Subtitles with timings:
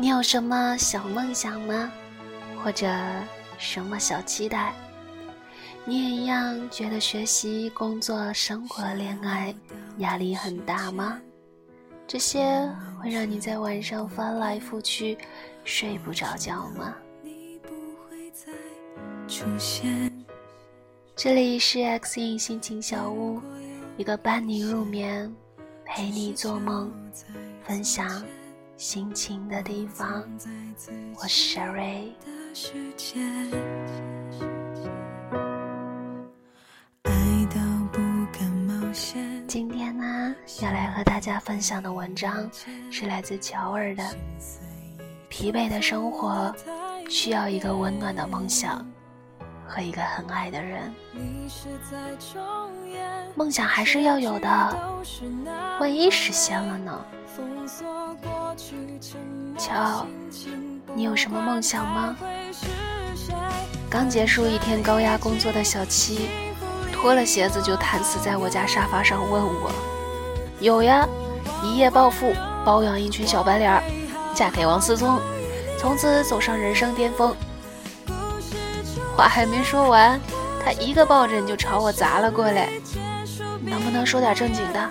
[0.00, 1.92] 你有什么小梦想吗？
[2.64, 2.90] 或者
[3.58, 4.72] 什么小期待？
[5.84, 9.54] 你也一样觉得学习、工作、生活、恋爱
[9.98, 11.20] 压力很大吗？
[12.06, 12.66] 这些
[12.98, 15.18] 会让你在晚上翻来覆去
[15.66, 16.94] 睡不着觉吗？
[21.14, 23.38] 这里是 X 影心情小屋，
[23.98, 25.30] 一个伴你入眠、
[25.84, 26.90] 陪你做梦、
[27.66, 28.24] 分享。
[28.80, 30.24] 心情的地方，
[31.20, 32.12] 我是 Sherry。
[39.46, 42.50] 今天呢，要来和大家分享的文章
[42.90, 44.02] 是来自乔尔的
[45.28, 46.50] 《疲惫的生活
[47.10, 48.82] 需要一个温暖的梦想
[49.68, 50.90] 和一个很爱的人》。
[53.34, 54.94] 梦想还是要有的，
[55.78, 57.04] 万一实现了呢？
[59.58, 60.06] 乔，
[60.94, 62.16] 你有什么梦想吗？
[63.88, 66.28] 刚结束一天高压工作的小七，
[66.92, 69.70] 脱了鞋子就瘫死在我家沙发上，问我
[70.60, 71.06] ：“有呀，
[71.62, 72.32] 一夜暴富，
[72.64, 73.82] 包养一群小白脸，
[74.34, 75.18] 嫁给王思聪，
[75.78, 77.34] 从此走上人生巅峰。”
[79.16, 80.20] 话还没说完，
[80.64, 82.68] 他一个抱枕就朝我砸了过来。
[83.62, 84.88] 能不能说点正经的？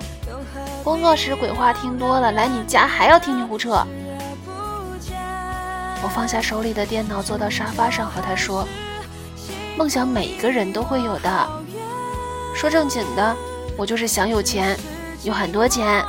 [0.84, 3.86] 工作时鬼话听多了，来你家还要听你胡扯。
[6.02, 8.68] 我放下手里的电脑，坐到沙发上和他说
[9.78, 11.50] ：“梦想每一个人都会有的。
[12.56, 13.36] 说正经的，
[13.78, 14.78] 我就是想有钱，
[15.24, 16.04] 有很多钱。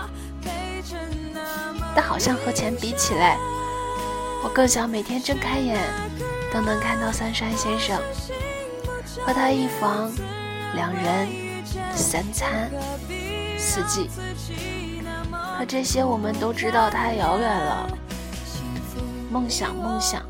[1.95, 3.37] 但好像和钱比起来，
[4.45, 5.79] 我更想每天睁开眼
[6.53, 8.01] 都能看到三山先生，
[9.27, 10.11] 和他一房
[10.75, 11.29] 两人
[11.95, 12.71] 三餐
[13.59, 14.09] 四季。
[15.61, 17.87] 可这些我们都知道太遥远了。”
[19.31, 20.23] 梦想，梦想，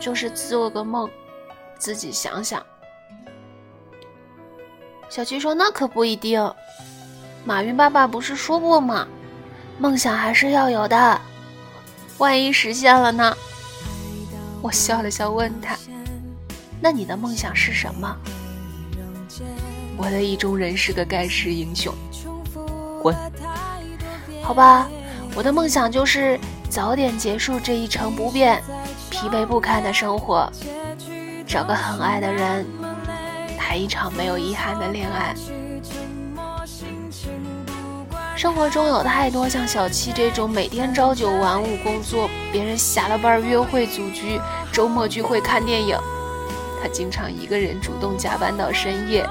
[0.00, 1.08] 就是做个梦，
[1.78, 2.60] 自己想想。
[5.08, 6.52] 小七说：“那可不一定。
[7.44, 9.06] 马云爸爸不是说过吗？
[9.78, 11.20] 梦想还是要有的，
[12.18, 13.36] 万一实现了呢？”
[14.60, 15.78] 我笑了笑，问他
[16.82, 18.16] ：“那你的梦想是什么？”
[19.96, 21.94] 我的意中人是个盖世英雄。
[23.00, 23.14] 滚！
[24.48, 24.88] 好吧，
[25.34, 26.40] 我的梦想就是。
[26.70, 28.62] 早点结束这一成不变、
[29.10, 30.50] 疲惫不堪的生活，
[31.46, 32.66] 找个很爱的人，
[33.58, 35.34] 谈一场没有遗憾的恋爱。
[38.36, 44.38] 生活中有太多像小七这种每天朝九晚五工作，别人下了班约会组局，
[44.70, 45.96] 周末聚会看电影，
[46.82, 49.26] 他经常一个人主动加班到深夜，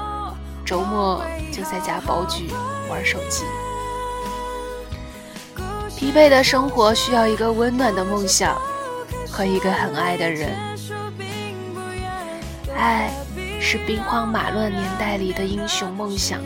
[0.64, 2.50] 周末就在家煲剧、
[2.90, 3.44] 玩手机。
[5.98, 8.56] 疲惫的生活需要一个温暖的梦想
[9.28, 10.56] 和一个很爱的人。
[12.76, 13.10] 爱
[13.60, 16.38] 是兵荒马乱年代里的英雄梦想。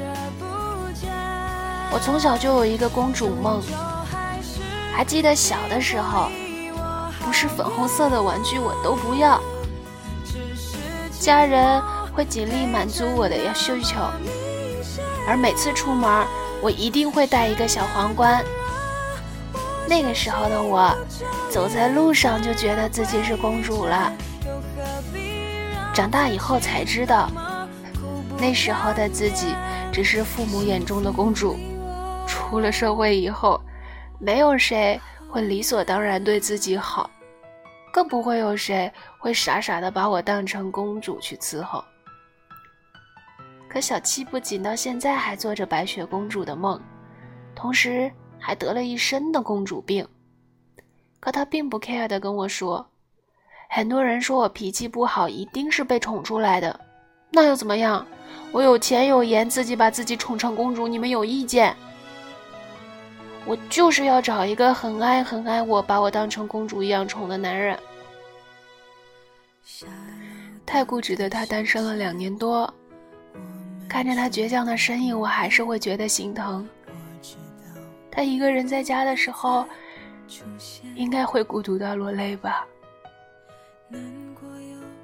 [1.90, 3.60] 我从小就有一个公主梦，
[4.90, 6.30] 还记得小的时候，
[7.20, 9.38] 不是粉红色的玩具我都不要，
[11.20, 11.78] 家人
[12.14, 13.96] 会尽力满足我的要需求，
[15.28, 16.26] 而每次出门，
[16.62, 18.42] 我一定会带一个小皇冠。
[19.92, 20.90] 那个时候的我，
[21.50, 24.10] 走在路上就觉得自己是公主了。
[25.92, 27.30] 长大以后才知道，
[28.38, 29.54] 那时候的自己
[29.92, 31.58] 只是父母眼中的公主。
[32.26, 33.60] 出了社会以后，
[34.18, 34.98] 没有谁
[35.28, 37.10] 会理所当然对自己好，
[37.92, 41.84] 更不会有谁会傻傻的把我当成公主去伺候。
[43.68, 46.80] 可小七不仅到现在还做着白雪公主的梦，
[47.54, 48.10] 同时。
[48.44, 50.04] 还得了一身的公主病，
[51.20, 52.84] 可他并不 care 的跟我说
[53.70, 56.80] ：“很多人说我脾气不好，一定是被宠出来的，
[57.30, 58.04] 那又怎么样？
[58.50, 61.74] 我有钱有颜，自己把自己宠成公主，你们有意见？
[63.46, 67.78] 我就是要找一个很爱很爱我，把我当成公主一样宠的男人。”
[70.66, 72.72] 太固执的他单身了两年多，
[73.88, 76.68] 看着他倔强的身影，我还是会觉得心疼。
[78.14, 79.64] 他一个人在家的时候，
[80.94, 82.66] 应该会孤独到落泪吧。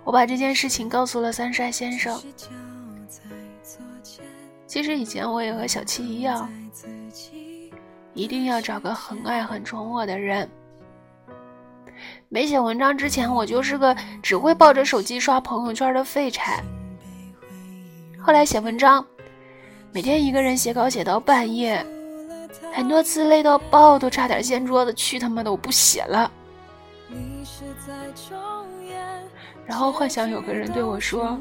[0.04, 2.20] 我把这件事情告诉了三帅先生。
[4.66, 6.48] 其实以前我也和小七一样，
[8.12, 10.46] 一定要找个很爱很宠我的人。
[12.28, 16.62] 没写文章之前，我就是个只会抱着手机刷朋友圈的废柴。
[18.20, 19.04] 后来写文章，
[19.92, 21.84] 每天一个人写稿写到半夜。
[22.72, 26.30] 很多次累到爆，都差点掀桌子，去他妈的，我不写了。
[29.66, 31.38] 然后幻想有个人对我说：“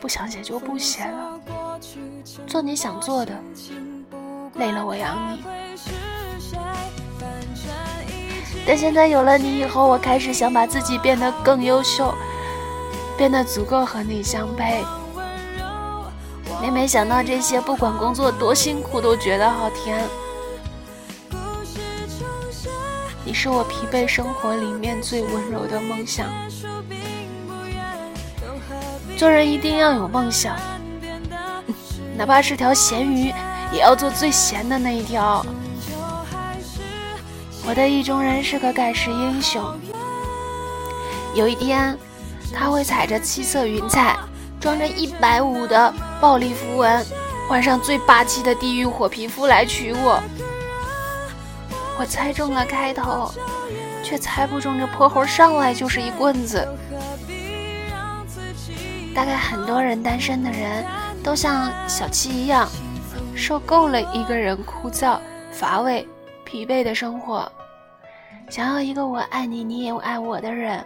[0.00, 1.40] 不想写就不写了，
[2.46, 3.34] 做你想做的，
[4.54, 5.44] 累了我养你。”
[8.66, 12.12] 但现在有了你以后，我开始想把自己变得更优秀，
[13.16, 14.82] 变得足够和你相配。
[16.60, 20.04] 每每想到这些，不管工作多辛苦，都觉得好甜。
[23.24, 26.26] 你是我疲惫生活里面最温柔的梦想。
[29.16, 30.56] 做人一定要有梦想，
[32.16, 33.32] 哪怕是条咸鱼，
[33.72, 35.44] 也要做最咸的那一条。
[37.68, 39.62] 我的意中人是个盖世英雄，
[41.34, 41.98] 有一天，
[42.54, 44.16] 他会踩着七色云彩，
[44.66, 47.06] 装着一百五的暴力符文，
[47.48, 50.20] 换上最霸气的地狱火皮肤来娶我。
[51.96, 53.30] 我猜中了开头，
[54.02, 56.66] 却猜不中这泼猴上来就是一棍子。
[59.14, 60.84] 大概很多人单身的人
[61.22, 62.68] 都像小七一样，
[63.36, 65.16] 受够了一个人枯燥、
[65.52, 66.04] 乏味、
[66.44, 67.48] 疲惫的生活，
[68.50, 70.84] 想要一个我爱你，你也爱我的人，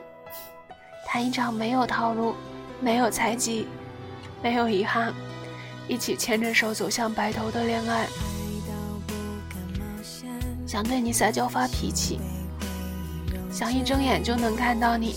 [1.06, 2.34] 谈一场没有套路、
[2.80, 3.68] 没有猜忌、
[4.42, 5.12] 没有遗憾，
[5.86, 8.06] 一起牵着手走向白头的恋爱。
[10.66, 12.20] 想对你撒娇发脾气，
[13.50, 15.16] 想一睁眼就能看到你。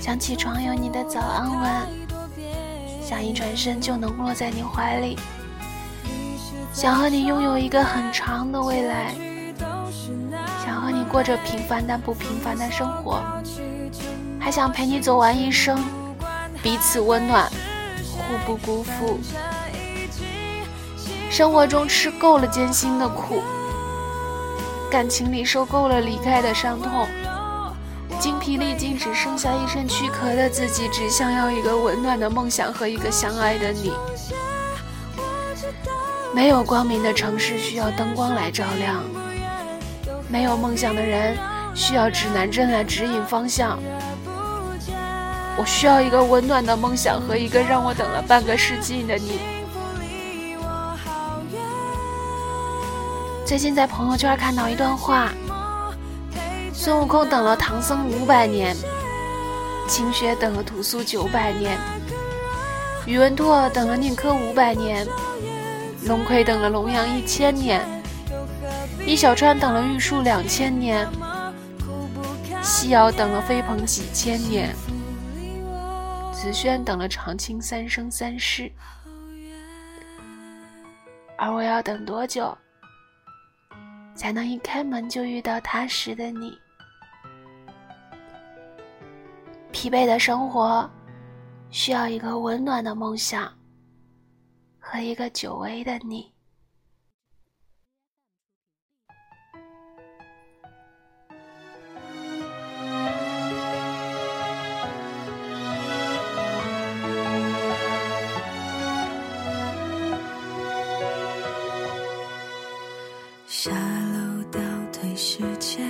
[0.00, 1.70] 想起床有你的早安吻，
[3.02, 5.18] 想一转身就能落在你怀里，
[6.74, 9.14] 想和你拥有一个很长的未来，
[10.62, 13.24] 想和你过着平凡但不平凡的生活，
[14.38, 15.82] 还想陪你走完一生，
[16.64, 17.46] 彼此温暖，
[18.16, 19.20] 互不辜负。
[21.28, 23.42] 生活中吃够了艰辛的苦，
[24.90, 27.06] 感情里受够了离开的伤痛。
[28.18, 33.92] 精疲力尽，只剩下一身躯壳的自己，只想要一个温暖的梦想和一个相爱的你。
[36.34, 39.04] 没有光明的城市需要灯光来照亮，
[40.30, 41.36] 没有梦想的人
[41.74, 43.78] 需要指南针来指引方向。
[45.56, 49.38] 我需要一个温暖的梦想和一个让我等了半个世纪的你。
[53.46, 55.30] 最近在朋友圈看到一段话。
[56.72, 58.76] 孙悟空等了唐僧五百年，
[59.88, 61.78] 晴雪等了屠苏九百年，
[63.06, 65.06] 宇文拓等了宁珂五百年，
[66.06, 67.80] 龙葵等了龙阳一千年，
[69.06, 71.08] 易小川等了玉树两千年，
[72.60, 74.74] 西瑶等了飞鹏几千年，
[76.44, 78.70] 紫萱等了长青三生三世，
[81.38, 82.54] 而我要等多久，
[84.14, 86.52] 才能一开门就遇到踏实的你？
[89.72, 90.86] 疲惫的生活，
[91.70, 93.50] 需要一个温暖的梦想
[94.78, 96.33] 和一个久违的你。
[113.64, 114.60] 下楼倒
[114.92, 115.88] 退时间，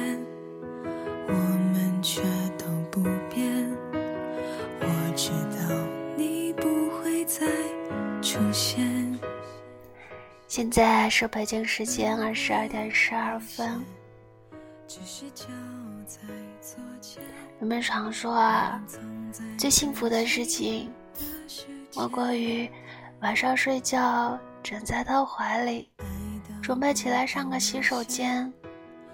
[1.26, 2.22] 我们却
[2.56, 3.68] 都不变。
[4.78, 5.74] 我知道
[6.16, 7.44] 你不会再
[8.22, 8.38] 出。
[10.46, 13.84] 现在是北京时间二十二点十二分。
[17.58, 18.80] 人们常说啊，
[19.58, 20.88] 最幸福的事情，
[21.96, 22.70] 莫过于
[23.20, 25.90] 晚上睡觉枕在他怀里，
[26.64, 28.50] 准备起来上个洗手间，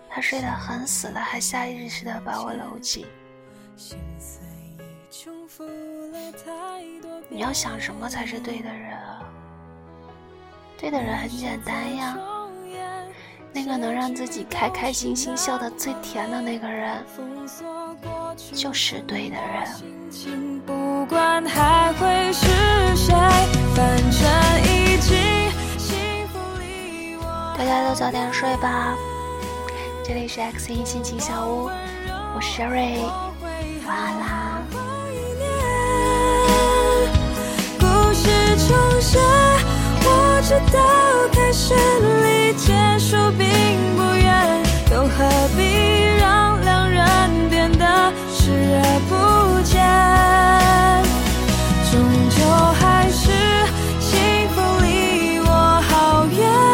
[0.08, 3.04] 他睡得很死了，还下意识的把我搂紧。
[7.28, 9.24] 你要想什么才是对的人啊？
[10.78, 12.16] 对的人很简单呀，
[13.52, 17.04] 那个能让自己开开心心笑得最甜的那个人，
[18.54, 19.66] 就是对的人。
[27.60, 28.96] 大家都早点睡吧，
[30.02, 31.68] 这里是 X 一心情小屋，
[32.34, 33.02] 我是 Sherry，
[33.86, 34.62] 晚安啦。
[37.78, 38.30] 故事
[38.66, 39.18] 重写。
[40.02, 41.10] 我知道。